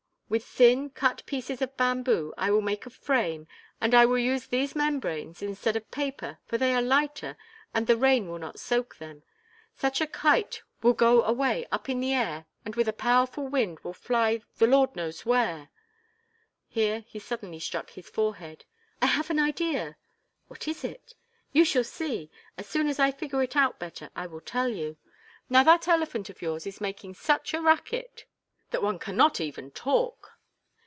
With 0.31 0.45
thin, 0.45 0.91
cut 0.91 1.25
pieces 1.25 1.61
of 1.61 1.75
bamboo 1.75 2.33
I 2.37 2.51
will 2.51 2.61
make 2.61 2.85
a 2.85 2.89
frame 2.89 3.49
and 3.81 3.93
I 3.93 4.05
will 4.05 4.17
use 4.17 4.47
these 4.47 4.77
membranes 4.77 5.41
instead 5.41 5.75
of 5.75 5.91
paper 5.91 6.39
for 6.45 6.57
they 6.57 6.73
are 6.73 6.81
lighter 6.81 7.35
and 7.73 7.85
the 7.85 7.97
rain 7.97 8.29
will 8.29 8.39
not 8.39 8.57
soak 8.57 8.95
them. 8.95 9.23
Such 9.75 9.99
a 9.99 10.07
kite 10.07 10.61
will 10.81 10.93
go 10.93 11.21
away 11.23 11.67
up 11.69 11.89
in 11.89 11.99
the 11.99 12.13
air 12.13 12.45
and 12.63 12.75
with 12.77 12.87
a 12.87 12.93
powerful 12.93 13.45
wind 13.45 13.81
will 13.81 13.91
fly 13.91 14.41
the 14.55 14.67
Lord 14.67 14.95
knows 14.95 15.25
where" 15.25 15.67
Here 16.69 17.01
he 17.09 17.19
suddenly 17.19 17.59
struck 17.59 17.89
his 17.89 18.07
forehead. 18.09 18.63
"I 19.01 19.07
have 19.07 19.29
an 19.31 19.37
idea." 19.37 19.97
"What 20.47 20.65
is 20.65 20.85
it?" 20.85 21.13
"You 21.51 21.65
shall 21.65 21.83
see. 21.83 22.31
As 22.57 22.67
soon 22.67 22.87
as 22.87 22.99
I 22.99 23.11
figure 23.11 23.43
it 23.43 23.57
out 23.57 23.79
better, 23.79 24.09
I 24.15 24.27
will 24.27 24.39
tell 24.39 24.69
you. 24.69 24.95
Now 25.49 25.63
that 25.63 25.89
elephant 25.89 26.29
of 26.29 26.41
yours 26.41 26.65
is 26.65 26.79
making 26.79 27.15
such 27.15 27.53
a 27.53 27.61
racket 27.61 28.23
that 28.69 28.81
one 28.81 28.97
cannot 28.97 29.41
even 29.41 29.69
talk." 29.69 30.29